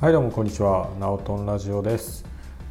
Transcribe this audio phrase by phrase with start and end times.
[0.00, 0.90] はいどうもこんにちは。
[1.00, 2.24] ナオトンラジオです。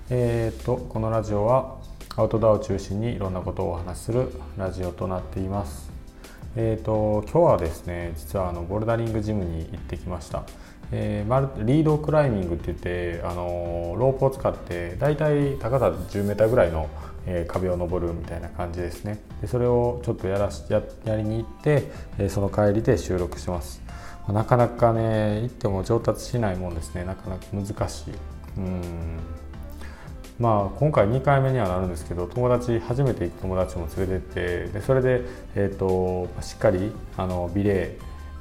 [0.09, 1.75] えー、っとこのラジオは
[2.16, 5.92] アウトドアを中心にいろんなことをお話しするラジオとなっています。
[6.55, 10.44] えー、っと今日はですね実はあのボルダリングジムに行ってきました。
[10.94, 16.89] えー、リードクライミングって言ってあのロープを使ってだいたい高さ 10m ぐらいの、
[17.25, 19.20] えー、壁を登るみたいな感じですね。
[19.41, 23.86] でそれをちょっとやらしややりに行って、えー、その帰りで収録します。
[24.34, 27.04] なかなかね行っても上達しないもんですね。
[27.05, 28.13] なかなか難しい。
[28.58, 28.81] うん。
[30.40, 35.22] まあ今回2回目にはなるんですけど友達初めて行く友達も連れてってでそれで、
[35.55, 37.88] えーと、しっかりあのビレー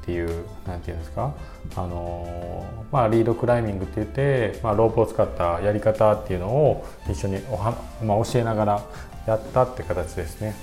[0.03, 1.35] っていう何て言うんですか？
[1.75, 8.85] あのまあ、リードクライミングって言って、まあ、ロープを使ったやり方っていうのを一緒におは、まあ、教えながら
[9.27, 10.55] やったって形ですね。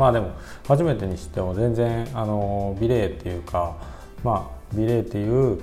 [0.00, 0.30] まあでも
[0.66, 3.76] 初めてにしても全然あの美麗っていうか
[4.24, 5.60] まあ美麗っていう、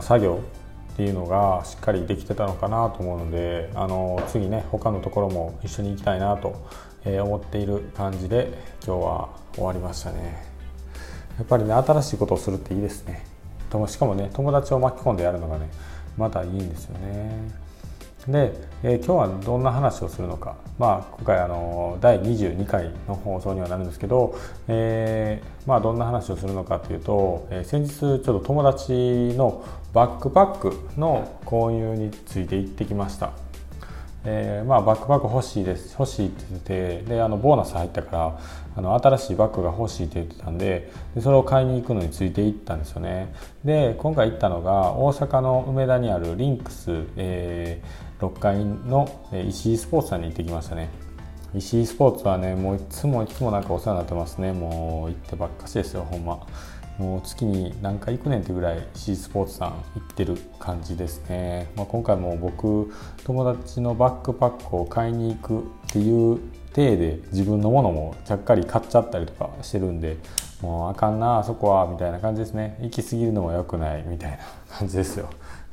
[0.00, 0.40] 作業
[0.92, 6.66] っていうのがしっかりできてたのかなと思うのであの次ね他のところも一緒に行きたいなと
[7.04, 8.52] 思っている感じで
[8.86, 10.42] 今日は終わりましたね。
[11.36, 13.22] やっぱりね新しいことをするっていいですね。
[13.86, 15.68] しかもね友達を巻き込んでやるのがね
[16.16, 17.65] またいいんですよね。
[18.28, 24.36] で、えー、今日はどんな話をするのか、まあ、今回あの第22回の放送にはなるんですけど、
[24.68, 28.92] えー、まあ、どんな話をするのかというと、えー、先日ちょっと友達
[29.36, 33.46] のバックパックの購入について行ってきました。
[34.26, 38.40] え、まあ、バックパック欲しいです欲しいって言っててであのボーナス入ったから
[38.76, 43.32] あの新しいバッグが欲しいって言ってたんででそれを買いに行くのについて行ったんですよね
[43.64, 50.88] で今回行ったのが大阪の梅田にあるリンクス、えー、6階の石井スポーツさんに行ってきましたね。
[51.54, 54.52] 石井スポーツはねもういつもいつもなんかお世話になってますね。
[54.52, 56.46] もう行ってばっかしですよほんま。
[56.98, 62.90] もう月に何回行くねんってぐらい C スポーツさん行ってる感じですね、まあ、今回も僕
[63.22, 66.40] 友達のバックパックを買いに行くっていう
[66.72, 70.16] 体で自分のものもちゃっかり買っちゃったりとかしてるんで
[70.62, 72.78] もうあかんなあそこはみたいな感じですね。
[72.80, 74.38] 行き過ぎるのも良くないみたいな
[74.78, 75.28] 感じですよ。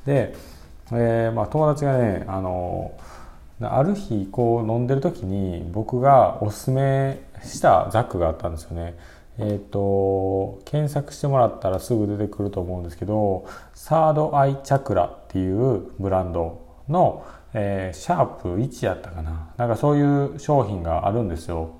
[0.05, 0.35] で、
[0.91, 2.91] えー、まあ、友達がねあの
[3.61, 8.95] ある日こう飲んでる時に僕がおすすめしたザックがあったんですよね。
[9.39, 19.49] えーと、検索してもらったらすぐ出てくると思うんですけどサードアイチャクラっていうブランドの、えー、シャープ1やったかな。
[19.57, 21.71] なんかそういう商品があるんですよ。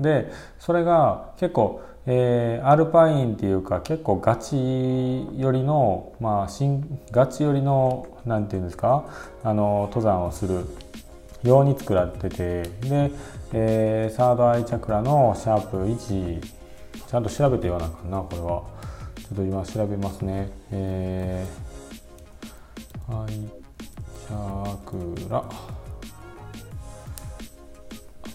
[0.00, 9.04] でそれが結構、えー、アルパインっていうか結構ガチ寄りのまあ新ガチ寄りのなんていうんですか
[9.44, 10.64] あの登山をする
[11.42, 13.10] ように作られててで、
[13.52, 16.40] えー、サードアイチャクラのシャープ1
[17.08, 18.78] ちゃんと調べて言わなあかなこれは。
[19.28, 20.50] ちょっと今調べますね。
[20.70, 25.36] えー、はいチャクラ。
[25.38, 25.48] あっ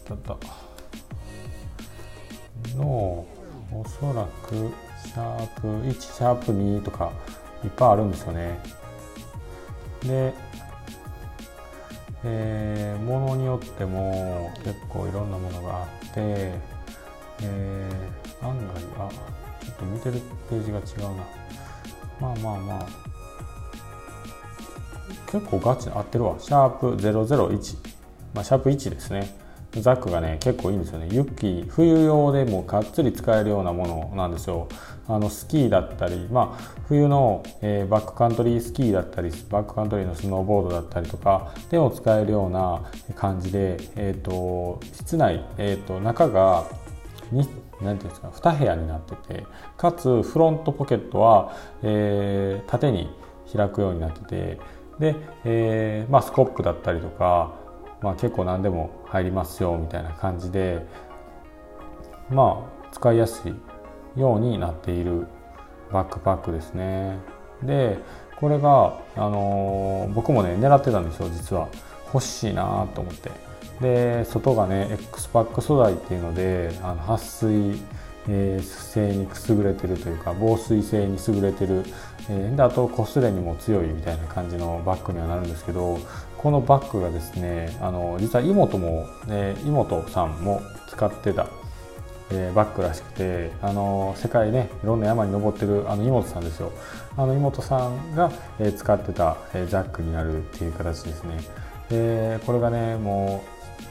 [0.04, 0.64] たあった。
[2.78, 3.26] の
[3.76, 4.72] おそらく
[5.06, 7.12] シャープ1シャープ2とか
[7.64, 8.60] いっぱいあるんですよね。
[10.04, 10.34] で
[12.26, 16.54] えー、ものによっても結構いろんなものがあって
[17.42, 19.10] えー、案外あ
[19.62, 21.24] ちょっと見てるページが違うな。
[22.22, 23.14] まあまあまあ。
[25.32, 26.36] 結構ガチ合ってるわ。
[26.38, 27.78] シャープ001、
[28.36, 29.43] まあ、シャープ1ですね。
[29.82, 31.08] ザックがね結構いいんですよね。
[31.12, 34.68] ユッキー冬用でもがっつり使えるようなものなんですよ。
[35.08, 46.66] あのスキーだったりまあ冬の、えー、バックカントリースキーだったりバックカントリーのスノーボードだったりとかでも使えるような感じで、えーと、室内、えーと中が
[47.32, 47.48] に
[47.82, 49.46] 何ていうんですか2部屋になってて
[49.78, 53.10] かつフロントポケットは、えー、縦に
[53.56, 54.60] 開くようになってて
[55.00, 57.54] で、えーまあ、スコップだったりとか、
[58.02, 60.86] まあ、結構何でも入りますよみたいな感じで
[62.30, 63.54] まあ使いやすい
[64.20, 65.28] ようになっている
[65.92, 67.18] バックパックですね。
[67.64, 67.98] で
[68.40, 71.70] これが、あのー、僕もね狙ってたんですよ実は。
[72.14, 73.32] 欲しいなと思って。
[73.82, 77.82] で外がね X パック素材っていうのであの撥水、
[78.30, 81.84] えー、性に優れてるというか防水性に優れてる、
[82.30, 85.98] えー、であと擦れにも強いみたいな感じのバッグにはなるんですけど
[86.44, 91.48] このバッグがですねあの実は妹も、えー、妹さんも使ってた
[92.32, 96.72] えー、バッグらしくてあの世界ねいろんな山に登ってるあの妹さんですよ。
[97.16, 101.40] あの妹さんが、えー、使ってた、えー、ジャックになるっていう形ですね。
[101.90, 103.44] でこれがねも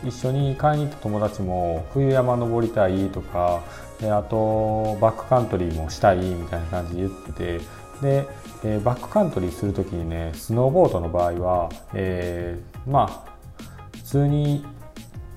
[0.05, 3.63] う一緒に買いに行った友達も冬山登りたいとか
[4.01, 7.61] であとバックカントリーもしたいみたいな感じで言ってて
[8.03, 8.29] で、
[8.65, 13.33] えー、バックカントリーする時にねスノーボードの場合は、えー、まあ
[13.97, 14.67] 普通に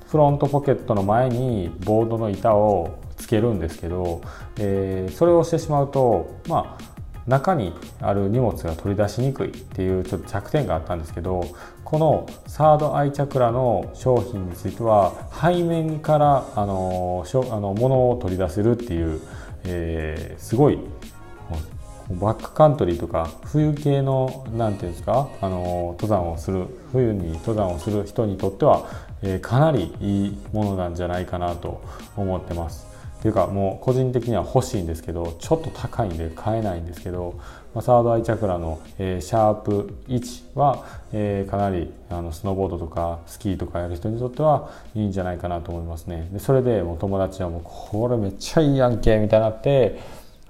[0.07, 4.21] フロントポケットの前にボードの板をつけるんですけど、
[4.59, 6.95] えー、それをしてしまうとまあ
[7.27, 11.43] 中にある荷物が取り出しにくいっていうちょっと弱点があったんですけど
[11.83, 19.21] このサードアイチャクラの商品については背面からあのあの物を取り出せるっていう、
[19.63, 20.79] えー、すごい
[22.11, 28.87] バックカントリーとか冬系の何ていうんですかあの登山をする冬に登山をする人にとっては、
[29.23, 31.81] えー、かなりいいものなんじゃないかなと
[32.15, 32.95] 思ってます。
[33.19, 37.39] っていうかもう個人的には欲しいんですけどちょっと高いんで買えないんですけど、
[37.73, 49.99] まあ、サードアイチャクラの、えー、シャープ1は、えー、かなりあのスノーボードとかスキーとかやる人にとってはいいんじゃないかなと思いますねでそれでもう友達はもうこれめっちゃいいやんけみたいになって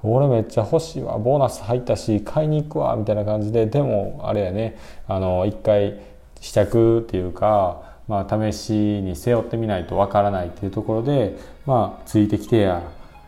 [0.05, 5.99] 俺めっちゃ欲しいわボーナス入ったし買いに行くわみたいな感じででもあれやねあの一回
[6.39, 12.83] 試着っていうかまあ、試しに背負ってみないとわからないっていうところで、まあ、ついてきてや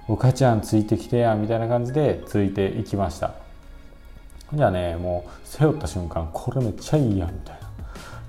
[0.08, 3.34] お母ちゃんついてきてやみたいな感じでついていきました。
[4.54, 7.68] じゃあねもう背負った瞬間これめっちゃいいやみたいな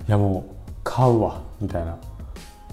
[0.08, 1.96] いやもう買うわみたいな。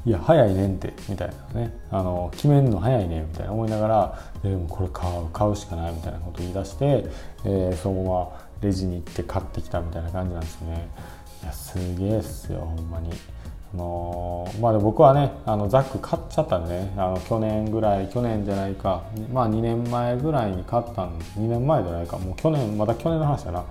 [0.05, 1.73] いや早いねんってみたいなね。
[1.89, 7.05] あの決めんの早いねみたいな思いながらでもこれ買う買うしかないみたいなこと言い出して、
[7.43, 10.89] えー、そのままレジに行って買ってきたみたいな感じなんですよね。
[11.41, 13.11] いやすげえっすよほんまに。
[13.73, 19.03] あのまあ、僕はねあのザック買っちゃったんでねあの去年ぐらい去年じゃないか
[19.33, 23.65] まあ2年前ぐらいに買ったん2年前じゃないかもう去年まだ去年の話だな。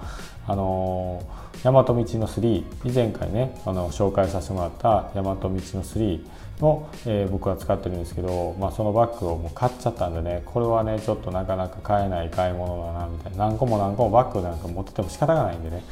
[0.46, 1.22] あの
[1.62, 6.20] 大和道の3以前回ねあの紹介させてもらった大和道の3
[6.60, 13.48] を、えー、僕は使ってるんですけど、まあ、そのバッグをもう買っちゃったんでねこれはねちょっとなかなか買えない買い物だなみたいな。
[13.48, 15.82] 何個も何個もバッグなんか持ってても仕方がないんでね。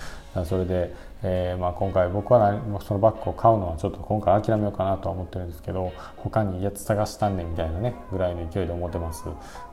[0.47, 9.25] それで、えー、まあ、今回僕はそのバッグを買うのはちょっと今回諦めようかなとは思ってるんですけど他にやつ探したんねみたいなねぐらいの勢いで思ってます。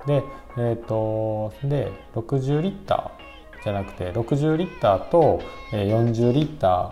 [0.06, 0.24] で
[0.58, 3.30] えっ、ー、とで60リッター
[3.64, 5.42] じゃなくて60リッターと
[5.72, 6.92] 40リッタ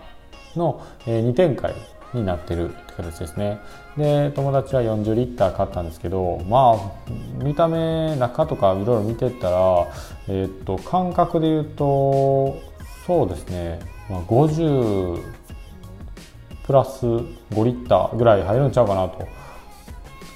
[0.54, 1.74] ーの2展開
[2.14, 3.60] になってるって形ですね。
[3.96, 9.86] で友達は40リッター買ったんですけどまあ見た目中とかいろいろ見てったら
[10.28, 12.58] えっ、と感覚で言うと
[13.06, 15.22] そうですね、まあ、50
[16.64, 17.24] プラス5
[17.64, 19.26] リッターぐらい入るんちゃうかなと。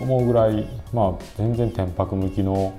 [0.03, 2.75] 思うぐらい、まあ、全然天白向きの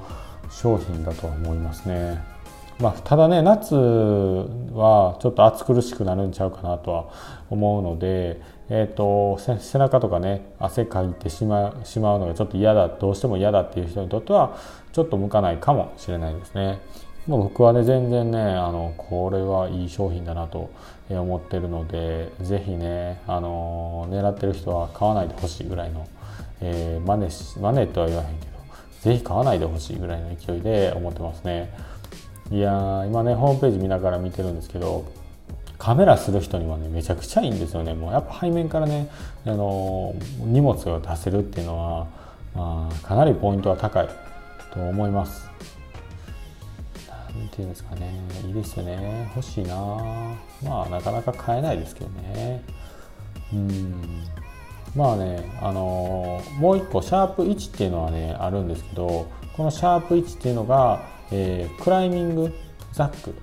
[0.51, 2.32] 商品だと思いますね。
[2.79, 7.09] まあ、ただね夏はちょっと暑苦しくなるんちゃうかなとは
[7.49, 14.57] 思うので、えーと、背中とかね汗かいてしましまうのがちょっと嫌だどうしても嫌だっていう人にとっては
[14.91, 16.79] ちょっと向かないかもしれないですね。
[17.27, 20.69] まあ、僕はね全然ねあのこれはいい商品だなと
[21.09, 26.05] 思ってるので是非ねあの狙ってる人は買わないでほしいぐらいの、
[26.59, 28.51] えー、真似し真似とは言わへんけど
[29.01, 31.73] 是非買わないでほしいぐらいの勢いで思ってますね
[32.53, 35.11] いや今ねホームページ見ながら見てるんですけど
[35.79, 37.95] カメラする人にはねめちゃくちゃいいんですよね。
[37.95, 39.09] もうやっぱ背面からね
[39.43, 42.07] あの荷物を出せるっていうのは、
[42.53, 44.09] まあ、かなりポイントは高い
[44.71, 45.49] と思います。
[47.35, 48.13] 何ていうんですかね。
[48.45, 49.31] いいですよね。
[49.35, 49.75] 欲しいな。
[50.63, 52.63] まあなかなか買えないですけどね。
[53.51, 54.23] うん。
[54.95, 62.53] まあねあの、もう一個シャープ1っていうのはねあるんですけどこのシャープ1っていうのが、えー、クライミング
[62.93, 63.33] ザック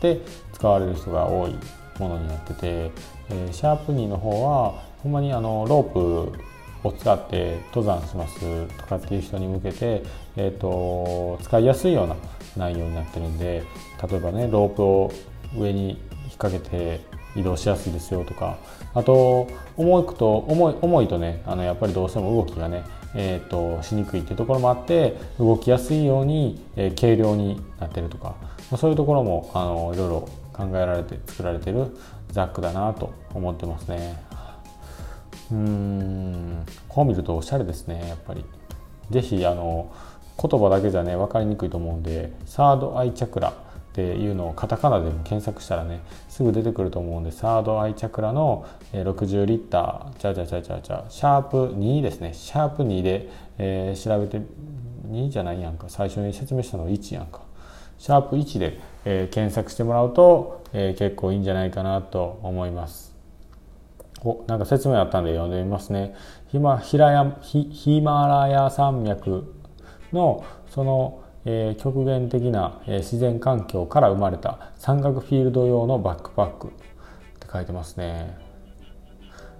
[0.00, 0.20] で
[0.52, 1.54] 使われる人が多い
[1.98, 2.90] ものになってて、
[3.28, 10.02] えー、シャープ2の方はほんまにあのロープを使って登山しますとかっていう人に向けて、
[10.36, 12.16] えーと使いやすいような
[12.56, 13.62] 内容になってるんで
[14.08, 15.12] 例えばねロープを
[15.56, 15.98] 上に引っ
[16.38, 17.00] 掛けて
[17.36, 18.58] 移動しやすいですよとか
[18.94, 28.34] あと重くと重い重いとねあのやっぱりどうしても動きがね、えーと、しにくいっていうところもあって動きやすいように、えー、軽量になってるとか、
[28.76, 31.96] そういうところもあのいろいろ考えられて作られてる
[32.30, 34.16] ザックだなと思ってますね。
[35.50, 36.66] うん。
[36.88, 38.44] こう見るとおしゃれですねやっぱり。
[39.10, 39.92] 是非あの
[40.40, 43.52] 言葉だけじゃね分かりにくいと思うんでサードアイチャクラ。
[43.92, 52.32] っていうのをカタカナでも検索したらねすぐ出てくると思うんでサードアイチャクラの60リッターちゃちゃちゃちゃちゃシャープ2ですね。
[52.32, 54.40] シャープ2で、えー、調べて
[55.10, 55.86] 2じゃないやんか。
[55.88, 57.42] 最初に説明したの1やんか。
[57.98, 63.14] シャープ1で、えー、検索してもらうと、えー、結構いいんじゃないかなと思います。
[64.24, 66.14] おなんか説明あったんで読んでみますね。
[66.48, 69.54] ヒマヒラヤヒヒマラヤ山脈
[70.12, 76.68] のその、えー、極限的な、えー、自然環境から生まれた山岳フィールド用のバックパック。
[76.68, 76.70] っ
[77.40, 78.38] て書いてますね。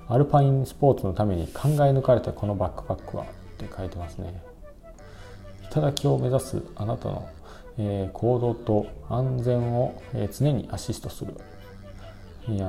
[0.09, 3.25] アルパインスポーツのために考え抜かれたこのバックパックは？
[3.25, 4.43] って書いてますね。
[5.71, 7.29] 頂を目指すあなたの、
[7.79, 11.35] えー、行動と安全を、えー、常にアシストする。
[12.49, 12.67] いや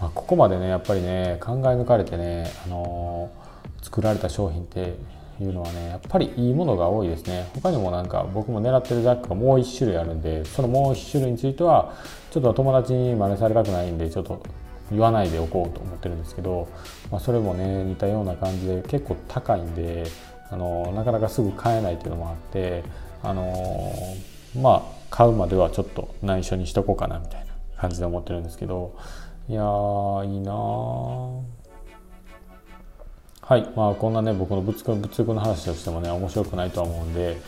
[0.00, 4.94] まあ、ここまでねやっぱりね考え抜かれてね、あのー、作られた商品って
[5.40, 7.48] いうのはねやっぱりいいものが多いですね。
[7.54, 11.94] 他にもなんか僕も狙ってるジャックがもう1種類あるんでそのもう1種類については
[12.30, 14.42] ちょっと友達に真似されたくないんでちょっと
[14.90, 16.68] 言わないでおこうと思ってるんですけど、
[17.10, 20.04] まあ、それもね似たような感じで結構高いんで
[20.50, 22.82] あのなかなかすぐ買えないっていうのもあって
[23.22, 23.92] あの
[24.60, 28.96] まあ買うまではちょっと内緒にしとこうかなみたいな感じで思ってるんですけど
[29.48, 30.52] いやーいいな
[33.48, 37.40] はいまあこんなね僕の物欲の話としてもね面白くないとは思うんで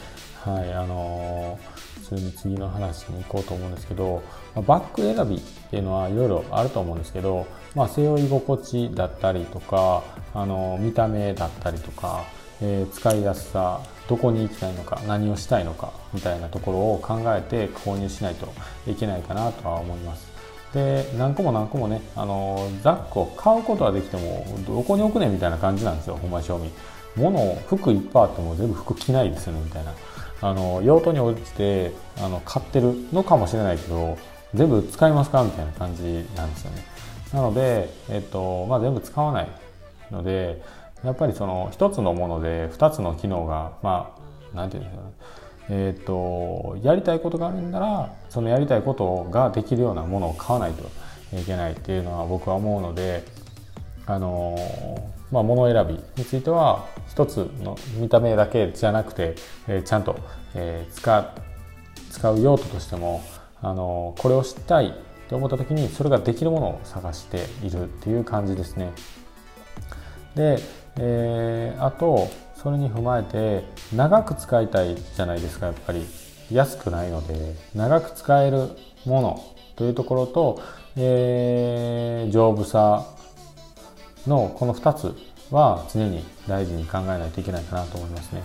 [0.42, 4.22] はいあのー、普通に次の話に行こうと思うんですけど、
[4.54, 5.40] まあ、バッグ選びっ
[5.70, 10.02] ていうのはいろいろあると思うんですけど、まあ、背負い心地だったりとか、
[10.32, 12.24] あの、見た目だったりとか、
[12.62, 18.50] えー、使いやすさどこに行きたいのか何をしたいのかみたいなところを考えて購入しないと
[18.86, 20.29] いけないかなとは思います。
[20.72, 26.70] で何個も何個もねあのザックを買うことはできてもどこに置くねみたいな感じなんですよほんま賞味。
[27.16, 29.92] 物を服いっぱいあっても全部服着ないですよねみたいな。
[30.42, 34.16] あの用途に応じてあの買ってるのかもしれないけど
[34.54, 36.02] 全部使いますかみたいな感じ
[36.34, 36.84] なんですよね。
[37.34, 39.48] なので、えっとまあ、全部使わない
[40.10, 40.62] ので
[41.04, 44.16] やっぱりその一つのもので二つの機能がま
[44.54, 45.12] あなんていうんですかね。
[45.68, 50.84] えーと、やりたいことがあるんならそのやりたいことができるようなものを買わないと
[51.36, 53.24] いけないっていうのは僕は思うので、
[54.06, 54.56] あの、
[55.30, 59.36] まあ、物選びについては一つの見た目だけじゃなくて、
[59.68, 60.18] えー、ちゃんと、
[60.54, 61.34] えー、使
[62.10, 63.22] 使う用途としても、
[63.62, 64.94] あのこれをしたい
[65.28, 68.92] と思った時にそれができるものを探しているっていう感じですね。
[70.34, 70.58] で、
[70.98, 72.28] えあと
[72.62, 73.64] それに踏まえて
[73.94, 76.04] 長く使いたいじゃないですかやっぱり
[76.52, 78.70] 安くないので長く使える
[79.06, 79.44] もの
[79.76, 80.62] というところと、
[80.96, 83.06] えー、丈夫さ
[84.26, 85.16] のこの2つ
[85.50, 88.42] は常に大事に考えないといけないかなと思いますね。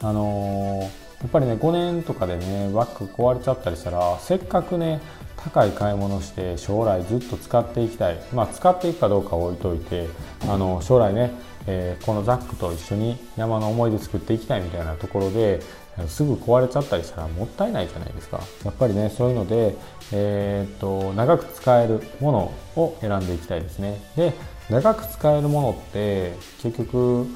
[0.00, 0.88] あのー、や
[1.26, 5.00] っぱりね5年とかでねバッグ壊れちゃったりしたらせっかくね
[5.36, 10.08] 高い買い物して将来ずっと使っていきたいまあ使っていくかどうか置いといて
[10.42, 11.32] あの将来ね
[11.66, 15.60] えー、このザックと一緒に山の思い出作っていきたいみたいなところで
[16.08, 18.40] すぐ壊れちゃったりしたらもったいないじゃないですか。
[18.64, 19.76] やっぱりねそういうので、
[20.12, 22.38] えー、っと長く使えるもの
[22.76, 24.02] を選んでいきたいですね。
[24.16, 24.32] で
[24.68, 27.26] 長く使えるものって結局、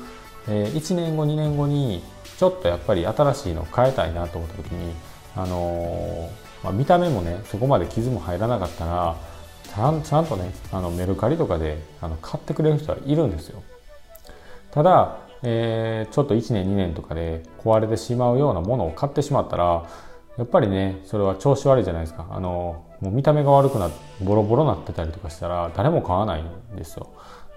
[0.49, 2.02] えー、1年後2年後に
[2.38, 4.92] ちょっとやっぱり新しいのを変えたいなと思った時に
[5.37, 9.16] あのー、まあ、見た目もねそこまで傷も入らなかったら
[9.64, 13.62] ちゃんちゃんとねあのメルカリとかであの買ってくれる人はいるんですよ。
[14.70, 19.87] ただ、えー、ちょっと1年2年とかで壊れてしまうようなものを買ってしまったら
[20.37, 22.26] やっぱりねそれは調子悪いじゃないですか。
[22.30, 27.08] あのもう見た目が悪くなってボロボロなってたりとかしたら誰も買わないんですよ。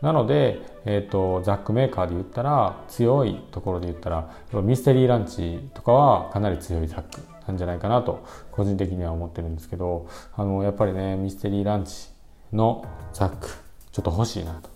[0.01, 4.31] なので、えーと、ザックメーカーで言ったら強いところで言ったら
[4.63, 12.09] ミステリーランチとかはかなり強いザックなんじゃないかなと個人的には思ってるんですけどあのやっぱりねミステリーランチ
[12.51, 13.47] のザック
[13.91, 14.70] ちょっと欲しいなと。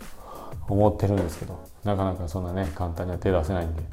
[0.67, 3.83] 思ってるんですけどなかなかそんなね簡単には手出せないんで、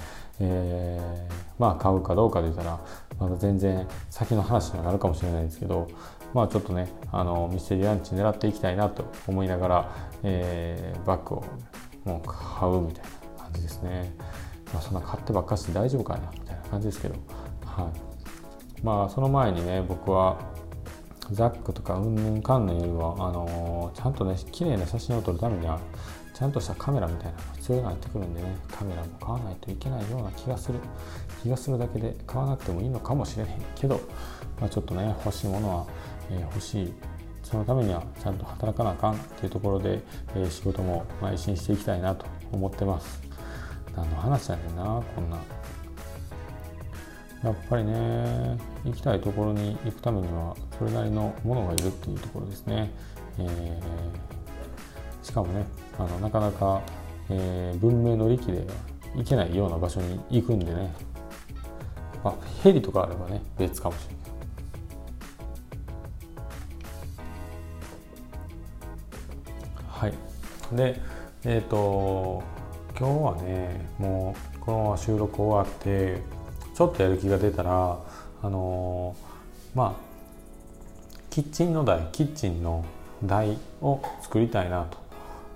[0.41, 2.81] えー、まあ買うかどうかで言ったら
[3.19, 5.89] まだ全然先の話にはなるかもしれないですけど
[6.33, 11.45] まあちょっとねあのミステリーランチ狙っていきたいなと思いながら、えー、バッグを
[12.05, 13.05] もう買うみたい
[13.37, 14.15] な感じですね、
[14.73, 17.15] まあ、そんな買ってばっかして大丈夫かなみたいな感じですけど
[17.67, 18.13] はい。
[18.83, 20.39] まあその前にね僕は
[21.31, 25.79] ザックとかうんぬんかんぬんよりはあのー、ちゃんとね綺麗な写真を撮るためには
[26.35, 30.79] ちゃんとしたカメラみたいなのが必要になってくるんでねカメラも買わないといけないような気がする。
[31.43, 34.01] 気がするだけで買わなくてもいいのかもしれへんけど、
[34.61, 35.87] まあ、ちょっとね欲しいものは、
[36.31, 36.95] えー、欲しい。
[37.43, 40.01] そのためにはちゃんと働かなあかんっていうところで、
[40.35, 43.21] えー、仕事も邁進していきたいなと思ってます。
[43.95, 45.39] 何の話やねんなこんな。
[47.43, 52.91] やっぱりね行きたいところに行くためにはそれなりのものがいるっていうところですね、
[53.39, 54.43] えー
[55.23, 55.65] しかもね
[55.99, 56.83] あのなかなか、
[57.29, 58.67] えー、文明の利器で
[59.15, 60.93] 行けないような場所に行くんでね、
[62.25, 64.23] まあ、ヘリとかあればね別かもしれない。
[69.89, 70.13] はい、
[70.77, 71.01] で
[71.45, 72.43] えっ、ー、と
[72.99, 76.21] 今日はねもうこのまま収録終わって
[76.75, 77.99] ちょっとやる気が出たら
[78.43, 80.13] あのー、まあ
[81.31, 82.85] キッチンの台キッチンの
[83.25, 85.02] 台を作りたいなと。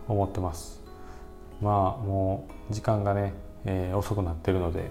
[0.08, 0.82] 思ってます。
[1.60, 3.32] まあもう時間がね、
[3.64, 4.90] えー、遅くなってるので、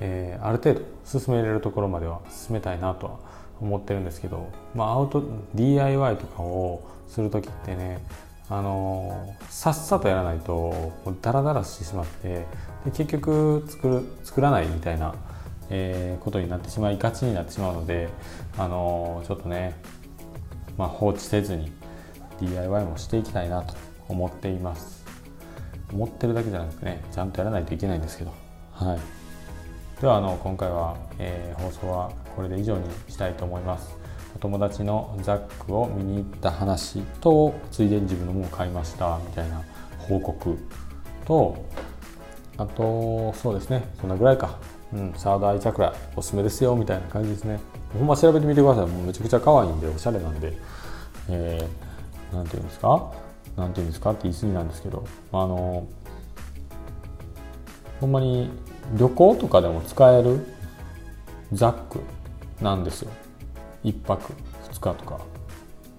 [0.00, 3.18] えー、ある程度進めれるところまでは進めたいなとは
[3.60, 5.22] 思ってるんですけど、まあ、アウト
[5.54, 8.02] DIY とかをする時ってね
[8.48, 12.46] あのさっさとやらないとダラダラしてしまって
[12.84, 15.14] で結局作る作らないみたいな、
[15.68, 18.08] えー、ことになってしまいがちになってしまうので
[18.58, 19.76] あのちょっとね、
[20.76, 21.70] まあ、放置せずに
[22.40, 23.89] DIY もしていきたいなと。
[24.10, 25.04] 思っています。
[25.92, 28.32] 思ってるだけじゃなくてねちゃんとやらないといけないんですけど。
[28.72, 28.98] はい。
[30.00, 33.96] ではあの今回は、えー、放送はこれで以上にしたいと思います。
[34.34, 39.60] お友達のザックを見に行った話とついでに自分のものを買いましたみたいな
[39.98, 40.56] 報告
[41.26, 41.64] と
[42.56, 44.58] あとそうですねそんなぐらいか、
[44.92, 47.58] うん、サードアイチャクラおすすめですよみたいな感じですね。
[47.92, 48.86] ほんま調べてみてください。
[48.86, 50.56] もうめちゃくちゃ可愛いんでおしゃれなんで、
[51.28, 53.12] えー、なんていうんですか？
[53.60, 54.10] なんていうんですか？
[54.10, 55.86] って言い過ぎなんですけどあの
[58.00, 58.50] ほんまに
[58.96, 60.44] 旅行とかでも使える
[61.52, 62.00] ザック
[62.62, 63.10] なんですよ。
[63.84, 64.32] 1泊
[64.72, 65.20] 2日とか。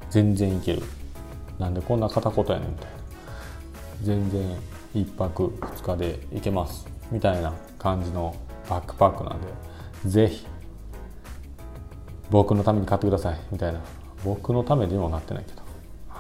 [0.10, 0.82] 全然いける。
[1.58, 2.91] なんでこんな片言やねんみたいな。
[4.01, 4.58] 全然
[4.94, 6.86] 1泊2日で行けます。
[7.12, 8.36] みたいな感じの
[8.70, 9.48] バックパックなんで
[10.06, 10.46] ぜひ
[12.30, 13.39] 僕のために買ってください。
[13.51, 13.80] みたいな。
[14.25, 15.61] 僕のためにもなってないけど。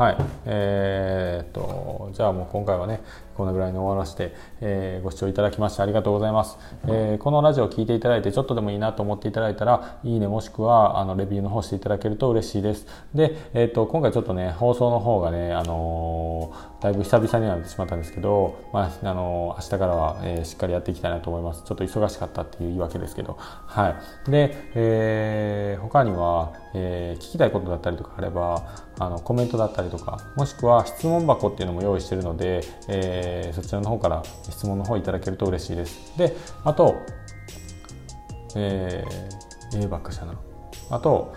[0.01, 0.17] はい。
[0.47, 3.01] えー、っとじゃあもう今回はね
[3.41, 12.85] このぐらいに終わらせて、えー、ご視聴いただきましてありがとうございます、えー、このラジオを聴いていただいてちょっとでもいいなと思っていただいたらいいねもしくはあのレビューの方していただけると嬉しいです。
[13.15, 21.63] で、え、っと今回ちょっとね放送の方がねあのだいぶ久々になってしまったんですけど、まあ、あの明日からは、えしっかりやっていきたいなと思います。
[21.63, 23.37] ちょっと忙しかったっていう言い訳ですけど。
[23.39, 23.95] は
[24.27, 24.31] い。
[24.31, 28.63] で、え他には、え聞きたいことだったりとかあれば
[28.97, 36.17] あのコメントだったりとかもしくは質問箱っていうのも用意してるので、えー、そちらの方から質問の方いただけると嬉しいです。
[36.17, 36.95] で、あと、
[38.55, 40.35] えー、A ばっかしゃな。
[40.89, 41.33] あと、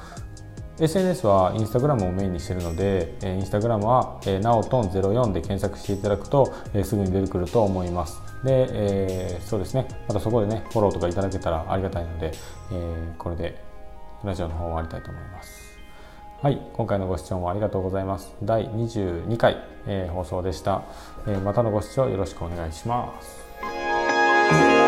[0.81, 8.21] SNS はインスタグラムをメインにしているので、インスタグラムは、えー、ナオトン04で検索していただくと、えー、すぐに出てくると思います。
[8.43, 12.33] で、えー、そうですね、またそこでね、フォローとかいただけたらありがたいので、
[12.73, 13.63] えー、これで
[14.25, 15.64] ラジオの方終わりたいと思います。
[16.45, 18.35] はい、今回のご視聴もありがとうございます。
[18.43, 20.83] 第22回、えー、放送でした、
[21.27, 24.84] えー、またのご視聴よろしくお願いします。